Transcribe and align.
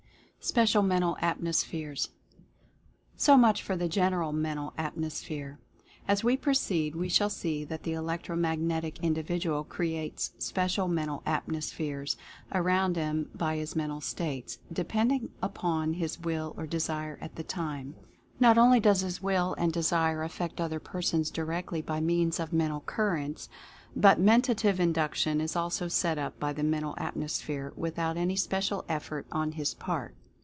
SPECIAL 0.43 0.81
MENTAL 0.81 1.17
ATMOSPHERES. 1.21 2.09
So 3.15 3.37
much 3.37 3.61
for 3.61 3.75
the 3.75 3.87
General 3.87 4.33
Mental 4.33 4.73
Atmosphere. 4.75 5.59
As 6.07 6.23
we 6.23 6.35
proceed 6.35 6.95
we 6.95 7.09
shall 7.09 7.29
see 7.29 7.63
that 7.65 7.83
the 7.83 7.93
Electro 7.93 8.35
Magnetic 8.35 8.97
In 9.03 9.13
192 9.13 9.49
Mental 9.51 9.63
Fascination 9.63 10.31
dividual 10.31 10.33
creates 10.33 10.43
special 10.43 10.87
Mental 10.87 11.21
Atmospheres 11.27 12.17
around 12.53 12.95
him 12.95 13.29
by 13.35 13.57
his 13.57 13.75
Mental 13.75 14.01
States, 14.01 14.57
depending 14.73 15.29
upon 15.43 15.93
his 15.93 16.19
Will 16.19 16.55
or 16.57 16.65
Desire 16.65 17.19
at 17.21 17.35
the 17.35 17.43
time. 17.43 17.93
Not 18.39 18.57
only 18.57 18.79
does 18.79 19.01
his 19.01 19.21
Will 19.21 19.53
and 19.59 19.71
Desire 19.71 20.23
affect 20.23 20.59
other 20.59 20.79
persons 20.79 21.29
directly 21.29 21.83
by 21.83 21.99
means 22.01 22.39
of 22.39 22.51
Men 22.51 22.71
tal 22.71 22.81
Currents, 22.87 23.47
but 23.95 24.19
Mentative 24.19 24.79
Induction 24.79 25.39
is 25.39 25.55
also 25.55 25.87
set 25.87 26.17
up 26.17 26.39
by 26.39 26.51
the 26.51 26.63
Mental 26.63 26.95
Atmosphere, 26.97 27.73
without 27.75 28.17
any 28.17 28.35
special 28.35 28.83
ef 28.89 29.03
fort 29.03 29.27
on 29.31 29.51
his 29.51 29.75
part. 29.75 30.15